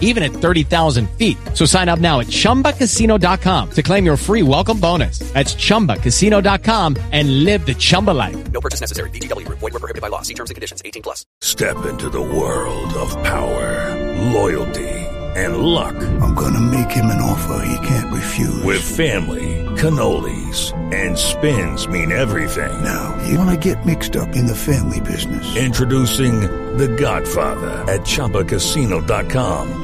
even 0.00 0.22
at 0.22 0.30
30,000 0.32 1.10
feet. 1.18 1.36
So 1.52 1.66
sign 1.66 1.90
up 1.90 1.98
now 1.98 2.20
at 2.20 2.28
chumbacasino.com 2.28 3.70
to 3.72 3.82
claim 3.82 4.06
your 4.06 4.16
free 4.16 4.42
welcome 4.42 4.80
bonus. 4.80 5.18
That's 5.34 5.54
chumbacasino.com 5.54 6.96
and 7.12 7.44
live 7.44 7.66
the 7.66 7.74
Chumba 7.74 8.12
life. 8.12 8.52
No 8.52 8.60
purchase 8.60 8.80
necessary. 8.80 9.10
VGW 9.10 9.46
Group. 9.46 9.58
Void 9.58 9.72
were 9.72 9.80
prohibited 9.80 10.02
by 10.02 10.08
law. 10.08 10.22
See 10.22 10.34
terms 10.34 10.50
and 10.50 10.54
conditions. 10.54 10.80
18 10.84 11.02
plus. 11.02 11.26
Step 11.40 11.84
into 11.86 12.08
the 12.08 12.20
world 12.22 12.92
of 12.94 13.10
power, 13.22 14.32
loyalty, 14.32 14.90
and 15.36 15.58
luck. 15.58 15.96
I'm 16.22 16.34
gonna 16.34 16.60
make 16.60 16.90
him 16.90 17.06
an 17.06 17.20
offer 17.20 17.66
he 17.66 17.86
can't 17.86 18.12
refuse. 18.12 18.62
With 18.62 18.82
family, 18.82 19.64
cannolis, 19.76 20.72
and 20.94 21.18
spins 21.18 21.88
mean 21.88 22.12
everything. 22.12 22.82
Now, 22.84 23.20
you 23.26 23.36
wanna 23.38 23.56
get 23.56 23.84
mixed 23.84 24.16
up 24.16 24.36
in 24.36 24.46
the 24.46 24.54
family 24.54 25.00
business. 25.00 25.56
Introducing 25.56 26.40
The 26.76 26.88
Godfather 26.88 27.70
at 27.92 28.02
ChumbaCasino.com. 28.02 29.83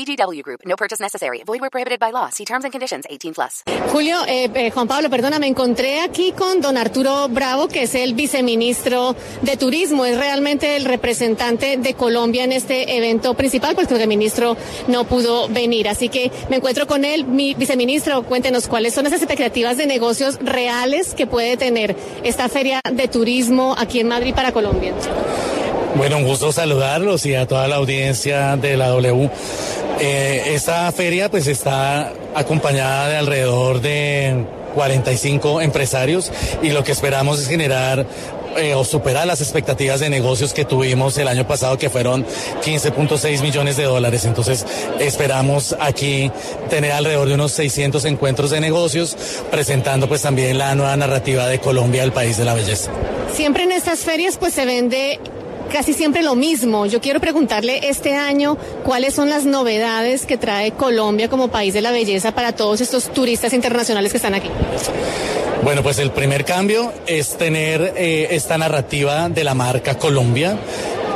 VGW 0.00 0.42
Group. 0.42 0.60
No 0.64 0.76
purchase 0.76 1.00
necessary. 1.02 1.42
Void 1.44 1.60
were 1.60 1.70
prohibited 1.70 1.98
by 2.00 2.12
law. 2.12 2.30
See 2.30 2.44
terms 2.44 2.64
and 2.64 2.72
conditions. 2.72 3.04
18 3.08 3.34
plus. 3.34 3.62
Julio, 3.92 4.16
eh, 4.26 4.48
eh, 4.54 4.70
Juan 4.70 4.88
Pablo, 4.88 5.10
perdona, 5.10 5.38
me 5.38 5.46
encontré 5.46 6.00
aquí 6.00 6.32
con 6.32 6.60
don 6.60 6.76
Arturo 6.76 7.28
Bravo, 7.28 7.68
que 7.68 7.82
es 7.82 7.94
el 7.94 8.14
viceministro 8.14 9.14
de 9.42 9.56
Turismo, 9.56 10.04
es 10.04 10.16
realmente 10.16 10.76
el 10.76 10.84
representante 10.84 11.76
de 11.76 11.94
Colombia 11.94 12.44
en 12.44 12.52
este 12.52 12.96
evento 12.96 13.34
principal, 13.34 13.74
porque 13.74 13.94
el 13.94 14.08
ministro 14.08 14.56
no 14.88 15.04
pudo 15.04 15.48
venir. 15.48 15.88
Así 15.88 16.08
que 16.08 16.30
me 16.48 16.56
encuentro 16.56 16.86
con 16.86 17.04
él. 17.04 17.24
Mi 17.24 17.54
viceministro, 17.54 18.22
cuéntenos 18.22 18.68
cuáles 18.68 18.94
son 18.94 19.06
esas 19.06 19.20
expectativas 19.20 19.76
de 19.76 19.86
negocios 19.86 20.38
reales 20.42 21.14
que 21.14 21.26
puede 21.26 21.56
tener 21.56 21.96
esta 22.24 22.48
feria 22.48 22.80
de 22.90 23.08
turismo 23.08 23.74
aquí 23.78 24.00
en 24.00 24.08
Madrid 24.08 24.34
para 24.34 24.52
Colombia. 24.52 24.94
Bueno, 25.96 26.18
un 26.18 26.24
gusto 26.24 26.52
saludarlos 26.52 27.26
y 27.26 27.34
a 27.34 27.46
toda 27.46 27.66
la 27.68 27.76
audiencia 27.76 28.56
de 28.56 28.76
la 28.76 28.88
W. 28.88 29.28
Eh, 30.00 30.54
esta 30.54 30.90
feria 30.92 31.30
pues 31.30 31.46
está 31.46 32.12
acompañada 32.34 33.08
de 33.08 33.16
alrededor 33.16 33.80
de 33.80 34.44
45 34.74 35.60
empresarios 35.60 36.32
y 36.62 36.70
lo 36.70 36.84
que 36.84 36.92
esperamos 36.92 37.40
es 37.40 37.48
generar 37.48 38.06
eh, 38.56 38.74
o 38.74 38.84
superar 38.84 39.26
las 39.26 39.40
expectativas 39.40 40.00
de 40.00 40.10
negocios 40.10 40.52
que 40.52 40.64
tuvimos 40.64 41.16
el 41.18 41.28
año 41.28 41.46
pasado, 41.46 41.78
que 41.78 41.88
fueron 41.88 42.24
15.6 42.64 43.42
millones 43.42 43.76
de 43.76 43.84
dólares. 43.84 44.24
Entonces, 44.24 44.66
esperamos 44.98 45.76
aquí 45.78 46.32
tener 46.68 46.92
alrededor 46.92 47.28
de 47.28 47.34
unos 47.34 47.52
600 47.52 48.04
encuentros 48.06 48.50
de 48.50 48.60
negocios, 48.60 49.16
presentando 49.50 50.08
pues 50.08 50.22
también 50.22 50.58
la 50.58 50.74
nueva 50.74 50.96
narrativa 50.96 51.46
de 51.46 51.60
Colombia, 51.60 52.02
el 52.02 52.12
país 52.12 52.38
de 52.38 52.44
la 52.44 52.54
belleza. 52.54 52.90
Siempre 53.32 53.62
en 53.64 53.72
estas 53.72 54.00
ferias 54.00 54.36
pues 54.36 54.54
se 54.54 54.64
vende 54.64 55.20
casi 55.70 55.94
siempre 55.94 56.22
lo 56.22 56.34
mismo. 56.34 56.86
Yo 56.86 57.00
quiero 57.00 57.20
preguntarle 57.20 57.88
este 57.88 58.14
año 58.14 58.58
cuáles 58.84 59.14
son 59.14 59.30
las 59.30 59.44
novedades 59.44 60.26
que 60.26 60.36
trae 60.36 60.72
Colombia 60.72 61.28
como 61.28 61.48
país 61.48 61.72
de 61.72 61.80
la 61.80 61.90
belleza 61.90 62.32
para 62.32 62.52
todos 62.52 62.80
estos 62.80 63.12
turistas 63.12 63.52
internacionales 63.52 64.12
que 64.12 64.18
están 64.18 64.34
aquí. 64.34 64.50
Bueno, 65.62 65.82
pues 65.82 65.98
el 65.98 66.10
primer 66.10 66.44
cambio 66.44 66.92
es 67.06 67.36
tener 67.36 67.94
eh, 67.96 68.28
esta 68.30 68.56
narrativa 68.58 69.28
de 69.28 69.44
la 69.44 69.54
marca 69.54 69.98
Colombia 69.98 70.58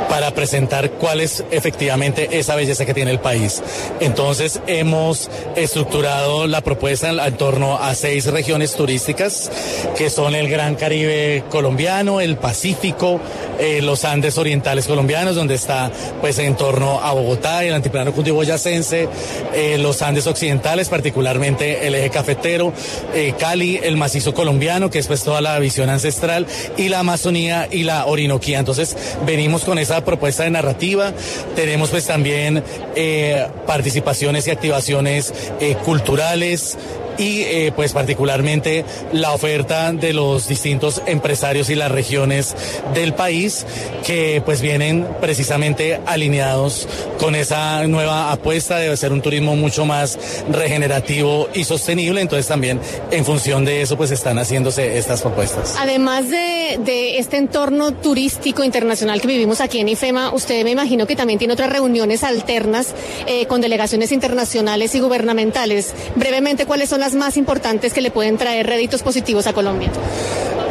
para 0.09 0.31
presentar 0.31 0.91
cuál 0.91 1.21
es 1.21 1.43
efectivamente 1.51 2.39
esa 2.39 2.55
belleza 2.55 2.85
que 2.85 2.93
tiene 2.93 3.11
el 3.11 3.19
país. 3.19 3.61
Entonces 3.99 4.59
hemos 4.67 5.29
estructurado 5.55 6.47
la 6.47 6.61
propuesta 6.61 7.09
en, 7.09 7.37
torno 7.37 7.77
a 7.77 7.95
seis 7.95 8.25
regiones 8.25 8.75
turísticas 8.75 9.51
que 9.97 10.09
son 10.09 10.35
el 10.35 10.49
Gran 10.49 10.75
Caribe 10.75 11.43
colombiano, 11.49 12.21
el 12.21 12.37
Pacífico, 12.37 13.19
eh, 13.59 13.81
los 13.81 14.05
Andes 14.05 14.37
orientales 14.37 14.87
colombianos, 14.87 15.35
donde 15.35 15.55
está 15.55 15.91
pues 16.21 16.37
en 16.39 16.55
torno 16.55 16.99
a 17.01 17.13
Bogotá 17.13 17.63
el 17.63 17.73
altiplano 17.73 18.13
cundiboyacense, 18.13 19.07
eh, 19.53 19.77
los 19.77 20.01
Andes 20.01 20.27
occidentales, 20.27 20.89
particularmente 20.89 21.87
el 21.87 21.95
eje 21.95 22.09
cafetero, 22.09 22.73
eh, 23.13 23.33
Cali, 23.37 23.79
el 23.81 23.97
macizo 23.97 24.33
colombiano, 24.33 24.89
que 24.89 24.99
es 24.99 25.07
pues 25.07 25.23
toda 25.23 25.41
la 25.41 25.57
visión 25.59 25.89
ancestral, 25.89 26.45
y 26.77 26.89
la 26.89 26.99
Amazonía 26.99 27.67
y 27.71 27.83
la 27.83 28.05
Orinoquía. 28.05 28.59
Entonces 28.59 28.95
venimos 29.25 29.63
con 29.63 29.79
esa 29.79 29.94
propuesta 30.03 30.43
de 30.43 30.49
narrativa. 30.49 31.13
Tenemos 31.55 31.89
pues 31.89 32.05
también 32.05 32.63
eh, 32.95 33.47
participaciones 33.65 34.47
y 34.47 34.51
activaciones 34.51 35.33
eh, 35.59 35.75
culturales 35.85 36.77
y 37.17 37.41
eh, 37.41 37.71
pues 37.75 37.93
particularmente 37.93 38.85
la 39.11 39.33
oferta 39.33 39.91
de 39.91 40.13
los 40.13 40.47
distintos 40.47 41.01
empresarios 41.05 41.69
y 41.69 41.75
las 41.75 41.91
regiones 41.91 42.55
del 42.93 43.13
país 43.13 43.65
que 44.05 44.41
pues 44.45 44.61
vienen 44.61 45.07
precisamente 45.21 45.99
alineados 46.05 46.87
con 47.19 47.35
esa 47.35 47.85
nueva 47.87 48.31
apuesta 48.31 48.77
de 48.77 48.95
ser 48.97 49.11
un 49.11 49.21
turismo 49.21 49.55
mucho 49.55 49.85
más 49.85 50.17
regenerativo 50.49 51.49
y 51.53 51.63
sostenible 51.63 52.21
entonces 52.21 52.47
también 52.47 52.79
en 53.11 53.25
función 53.25 53.65
de 53.65 53.81
eso 53.81 53.97
pues 53.97 54.11
están 54.11 54.37
haciéndose 54.37 54.97
estas 54.97 55.21
propuestas. 55.21 55.75
Además 55.79 56.29
de, 56.29 56.79
de 56.83 57.17
este 57.17 57.37
entorno 57.37 57.93
turístico 57.93 58.63
internacional 58.63 59.21
que 59.21 59.27
vivimos 59.27 59.61
aquí 59.61 59.79
en 59.79 59.89
IFEMA, 59.89 60.33
usted 60.33 60.63
me 60.63 60.71
imagino 60.71 61.07
que 61.07 61.15
también 61.15 61.39
tiene 61.39 61.53
otras 61.53 61.69
reuniones 61.71 62.23
alternas 62.23 62.93
eh, 63.27 63.45
con 63.45 63.61
delegaciones 63.61 64.11
internacionales 64.11 64.95
y 64.95 64.99
gubernamentales. 64.99 65.93
Brevemente, 66.15 66.65
¿cuáles 66.65 66.89
son 66.89 66.99
las 66.99 67.04
más 67.13 67.37
importantes 67.37 67.93
que 67.93 68.01
le 68.01 68.09
pueden 68.09 68.37
traer 68.37 68.65
réditos 68.65 69.03
positivos 69.03 69.45
a 69.47 69.53
Colombia? 69.53 69.91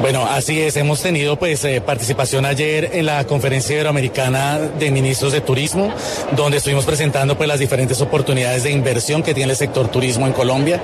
Bueno, 0.00 0.26
así 0.26 0.60
es. 0.60 0.76
Hemos 0.76 1.00
tenido 1.00 1.38
pues 1.38 1.64
eh, 1.64 1.80
participación 1.80 2.44
ayer 2.44 2.90
en 2.92 3.06
la 3.06 3.24
conferencia 3.26 3.74
iberoamericana 3.74 4.58
de 4.58 4.90
ministros 4.90 5.32
de 5.32 5.40
turismo, 5.40 5.94
donde 6.36 6.58
estuvimos 6.58 6.84
presentando 6.84 7.38
pues 7.38 7.48
las 7.48 7.58
diferentes 7.58 8.00
oportunidades 8.02 8.64
de 8.64 8.70
inversión 8.70 9.22
que 9.22 9.32
tiene 9.32 9.52
el 9.52 9.56
sector 9.56 9.88
turismo 9.88 10.26
en 10.26 10.34
Colombia. 10.34 10.82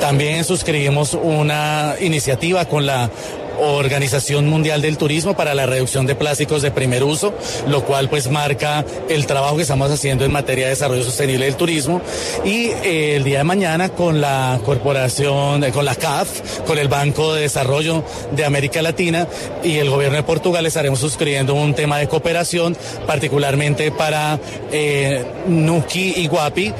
También 0.00 0.44
suscribimos 0.44 1.14
una 1.14 1.96
iniciativa 2.00 2.64
con 2.66 2.86
la 2.86 3.10
Organización 3.58 4.48
Mundial 4.48 4.82
del 4.82 4.96
Turismo 4.96 5.34
para 5.34 5.54
la 5.54 5.66
reducción 5.66 6.06
de 6.06 6.14
plásticos 6.14 6.62
de 6.62 6.70
primer 6.70 7.04
uso, 7.04 7.34
lo 7.66 7.84
cual 7.84 8.08
pues 8.08 8.30
marca 8.30 8.84
el 9.08 9.26
trabajo 9.26 9.56
que 9.56 9.62
estamos 9.62 9.90
haciendo 9.90 10.24
en 10.24 10.32
materia 10.32 10.64
de 10.64 10.70
desarrollo 10.70 11.02
sostenible 11.02 11.46
del 11.46 11.56
turismo. 11.56 12.00
Y 12.44 12.68
eh, 12.84 13.16
el 13.16 13.24
día 13.24 13.38
de 13.38 13.44
mañana 13.44 13.90
con 13.90 14.20
la 14.20 14.60
corporación, 14.64 15.64
eh, 15.64 15.72
con 15.72 15.84
la 15.84 15.94
CAF, 15.94 16.60
con 16.66 16.78
el 16.78 16.88
Banco 16.88 17.34
de 17.34 17.42
Desarrollo 17.42 18.04
de 18.32 18.44
América 18.44 18.82
Latina 18.82 19.26
y 19.62 19.78
el 19.78 19.90
gobierno 19.90 20.16
de 20.16 20.22
Portugal 20.22 20.66
estaremos 20.66 21.00
suscribiendo 21.00 21.54
un 21.54 21.74
tema 21.74 21.98
de 21.98 22.08
cooperación, 22.08 22.76
particularmente 23.06 23.90
para 23.90 24.38
eh, 24.72 25.24
Nuki 25.46 26.14
y 26.16 26.26
Guapi, 26.26 26.72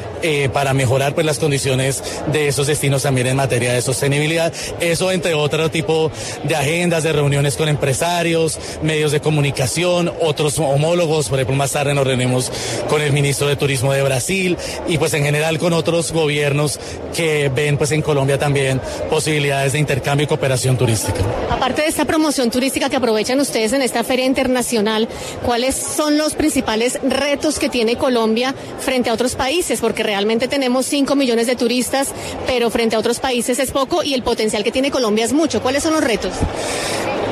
para 0.53 0.75
mejorar 0.75 1.15
pues 1.15 1.27
las 1.27 1.39
condiciones 1.39 2.03
de 2.33 2.49
esos 2.49 2.67
destinos 2.67 3.03
también 3.03 3.27
en 3.27 3.37
materia 3.37 3.73
de 3.73 3.83
sostenibilidad. 3.83 4.53
Eso 4.81 5.11
entre 5.13 5.35
otro 5.35 5.71
tipo 5.71 6.11
de 6.45 6.57
agendas 6.57 7.03
de 7.03 7.13
reuniones 7.13 7.57
con 7.57 7.69
empresarios, 7.69 8.59
medios 8.83 9.13
de 9.13 9.21
comunicación, 9.21 10.13
otros 10.21 10.59
homólogos, 10.59 11.29
por 11.29 11.39
ejemplo, 11.39 11.57
más 11.57 11.73
tarde 11.73 11.95
nos 11.95 12.07
reunimos 12.07 12.51
con 12.89 13.03
el 13.03 13.13
ministro 13.13 13.49
de 13.49 13.57
Turismo 13.57 13.93
de 13.93 14.03
Brasil 14.03 14.57
y 14.89 14.99
pues 14.99 15.15
en 15.15 15.25
general 15.25 15.59
con 15.59 15.73
otros 15.73 16.13
gobiernos 16.13 16.79
que 17.15 17.49
ven 17.49 17.77
pues 17.77 17.93
en 17.93 18.03
Colombia 18.03 18.39
también 18.39 18.81
posibilidades 19.09 19.73
de 19.73 19.79
intercambio 19.79 20.25
y 20.25 20.29
cooperación 20.29 20.77
turística. 20.77 21.21
Aparte 21.51 21.83
de 21.83 21.89
esta 21.89 22.05
promoción 22.05 22.51
turística 22.51 22.89
que 22.89 22.97
aprovechan 22.97 23.41
ustedes 23.41 23.73
en 23.73 23.83
esta 23.83 24.05
feria 24.05 24.25
internacional, 24.25 25.09
¿cuáles 25.45 25.75
son 25.75 26.19
los 26.19 26.35
principales 26.35 26.99
retos 27.03 27.59
que 27.59 27.69
tiene 27.69 27.97
Colombia 27.97 28.55
frente 28.81 29.11
a 29.11 29.15
otros 29.15 29.35
países? 29.35 29.81
Porque 29.81 30.03
realmente 30.11 30.49
tenemos 30.49 30.87
5 30.87 31.15
millones 31.15 31.47
de 31.47 31.55
turistas, 31.55 32.09
pero 32.45 32.69
frente 32.69 32.97
a 32.97 32.99
otros 32.99 33.21
países 33.21 33.61
es 33.61 33.71
poco 33.71 34.03
y 34.03 34.13
el 34.13 34.25
potencial 34.25 34.65
que 34.65 34.73
tiene 34.73 34.91
Colombia 34.91 35.25
es 35.25 35.33
mucho. 35.33 35.63
¿Cuáles 35.63 35.85
son 35.85 35.93
los 35.93 36.03
retos? 36.03 36.33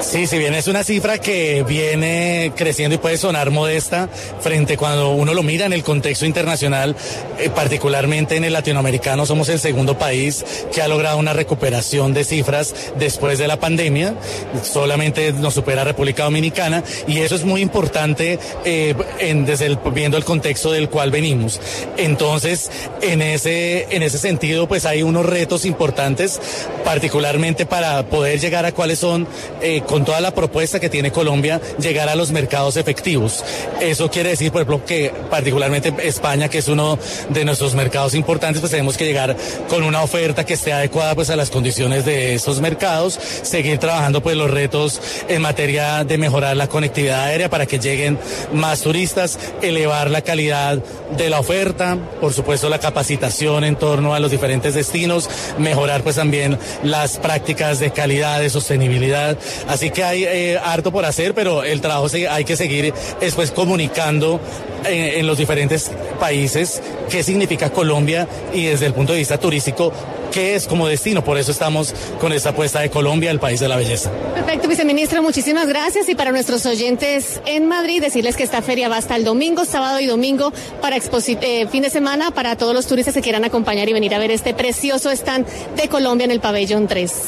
Sí, 0.00 0.28
si 0.28 0.38
bien 0.38 0.54
es 0.54 0.68
una 0.68 0.84
cifra 0.84 1.18
que 1.18 1.64
viene 1.64 2.52
creciendo 2.56 2.94
y 2.94 2.98
puede 2.98 3.18
sonar 3.18 3.50
modesta 3.50 4.08
frente 4.40 4.76
cuando 4.76 5.10
uno 5.10 5.34
lo 5.34 5.42
mira 5.42 5.66
en 5.66 5.72
el 5.72 5.82
contexto 5.82 6.24
internacional, 6.24 6.94
eh, 7.38 7.50
particularmente 7.50 8.36
en 8.36 8.44
el 8.44 8.52
latinoamericano, 8.52 9.26
somos 9.26 9.48
el 9.48 9.58
segundo 9.58 9.98
país 9.98 10.44
que 10.72 10.82
ha 10.82 10.88
logrado 10.88 11.18
una 11.18 11.32
recuperación 11.32 12.14
de 12.14 12.24
cifras 12.24 12.74
después 12.98 13.38
de 13.38 13.48
la 13.48 13.58
pandemia. 13.58 14.14
Solamente 14.62 15.32
nos 15.32 15.54
supera 15.54 15.82
República 15.82 16.24
Dominicana 16.24 16.84
y 17.08 17.18
eso 17.18 17.34
es 17.34 17.44
muy 17.44 17.60
importante 17.60 18.38
eh, 18.64 18.94
en, 19.18 19.46
desde 19.46 19.66
el, 19.66 19.78
viendo 19.92 20.16
el 20.16 20.24
contexto 20.24 20.70
del 20.70 20.88
cual 20.88 21.10
venimos. 21.10 21.60
Entonces, 21.96 22.70
en 23.02 23.20
ese, 23.20 23.88
en 23.90 24.04
ese 24.04 24.18
sentido, 24.18 24.68
pues 24.68 24.86
hay 24.86 25.02
unos 25.02 25.26
retos 25.26 25.64
importantes, 25.64 26.40
particularmente 26.84 27.66
para 27.66 28.04
poder 28.04 28.38
llegar 28.38 28.64
a 28.64 28.72
cuáles 28.72 29.00
son 29.00 29.26
eh, 29.60 29.82
con 29.88 30.04
toda 30.04 30.20
la 30.20 30.32
propuesta 30.32 30.78
que 30.78 30.90
tiene 30.90 31.10
Colombia, 31.10 31.60
llegar 31.80 32.08
a 32.08 32.14
los 32.14 32.30
mercados 32.30 32.76
efectivos. 32.76 33.42
Eso 33.80 34.10
quiere 34.10 34.28
decir, 34.30 34.52
por 34.52 34.62
ejemplo, 34.62 34.84
que 34.84 35.12
particularmente 35.30 35.92
España, 36.06 36.48
que 36.48 36.58
es 36.58 36.68
uno 36.68 36.98
de 37.30 37.44
nuestros 37.44 37.74
mercados 37.74 38.14
importantes, 38.14 38.60
pues 38.60 38.70
tenemos 38.70 38.96
que 38.96 39.06
llegar 39.06 39.34
con 39.68 39.82
una 39.82 40.02
oferta 40.02 40.44
que 40.44 40.54
esté 40.54 40.72
adecuada 40.72 41.14
pues 41.14 41.30
a 41.30 41.36
las 41.36 41.50
condiciones 41.50 42.04
de 42.04 42.34
esos 42.34 42.60
mercados, 42.60 43.18
seguir 43.42 43.78
trabajando 43.78 44.22
pues 44.22 44.36
los 44.36 44.50
retos 44.50 45.00
en 45.28 45.42
materia 45.42 46.04
de 46.04 46.18
mejorar 46.18 46.56
la 46.56 46.68
conectividad 46.68 47.24
aérea 47.24 47.48
para 47.48 47.66
que 47.66 47.78
lleguen 47.78 48.18
más 48.52 48.82
turistas, 48.82 49.38
elevar 49.62 50.10
la 50.10 50.20
calidad 50.22 50.78
de 51.16 51.30
la 51.30 51.40
oferta, 51.40 51.96
por 52.20 52.34
supuesto 52.34 52.68
la 52.68 52.78
capacitación 52.78 53.64
en 53.64 53.76
torno 53.76 54.14
a 54.14 54.20
los 54.20 54.30
diferentes 54.30 54.74
destinos, 54.74 55.30
mejorar 55.58 56.02
pues 56.02 56.16
también 56.16 56.58
las 56.82 57.16
prácticas 57.16 57.78
de 57.78 57.90
calidad, 57.90 58.40
de 58.40 58.50
sostenibilidad. 58.50 59.38
Así 59.78 59.90
que 59.90 60.02
hay 60.02 60.24
eh, 60.24 60.58
harto 60.58 60.90
por 60.90 61.04
hacer, 61.04 61.34
pero 61.34 61.62
el 61.62 61.80
trabajo 61.80 62.08
se, 62.08 62.26
hay 62.26 62.44
que 62.44 62.56
seguir 62.56 62.92
después 63.20 63.52
comunicando 63.52 64.40
en, 64.84 65.20
en 65.20 65.24
los 65.24 65.38
diferentes 65.38 65.92
países 66.18 66.82
qué 67.08 67.22
significa 67.22 67.70
Colombia 67.70 68.26
y 68.52 68.64
desde 68.64 68.86
el 68.86 68.92
punto 68.92 69.12
de 69.12 69.20
vista 69.20 69.38
turístico 69.38 69.92
qué 70.30 70.54
es 70.54 70.66
como 70.66 70.86
destino. 70.86 71.24
Por 71.24 71.38
eso 71.38 71.50
estamos 71.50 71.94
con 72.20 72.32
esta 72.32 72.50
apuesta 72.50 72.80
de 72.80 72.90
Colombia, 72.90 73.30
el 73.30 73.40
país 73.40 73.60
de 73.60 73.68
la 73.68 73.76
belleza. 73.76 74.10
Perfecto, 74.34 74.68
viceministro, 74.68 75.22
muchísimas 75.22 75.68
gracias. 75.68 76.08
Y 76.08 76.14
para 76.14 76.32
nuestros 76.32 76.64
oyentes 76.66 77.40
en 77.46 77.66
Madrid, 77.66 78.00
decirles 78.00 78.36
que 78.36 78.42
esta 78.42 78.62
feria 78.62 78.88
va 78.88 78.96
hasta 78.96 79.16
el 79.16 79.24
domingo, 79.24 79.64
sábado 79.64 80.00
y 80.00 80.06
domingo 80.06 80.52
para 80.80 80.96
eh, 80.96 81.66
fin 81.68 81.82
de 81.82 81.90
semana 81.90 82.30
para 82.30 82.56
todos 82.56 82.74
los 82.74 82.86
turistas 82.86 83.14
que 83.14 83.20
quieran 83.20 83.44
acompañar 83.44 83.88
y 83.88 83.92
venir 83.92 84.14
a 84.14 84.18
ver 84.18 84.30
este 84.30 84.54
precioso 84.54 85.10
stand 85.10 85.46
de 85.76 85.88
Colombia 85.88 86.24
en 86.24 86.30
el 86.30 86.40
pabellón 86.40 86.86
3. 86.86 87.12